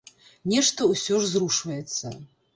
[0.53, 2.17] Нешта ўсё ж зрушваецца.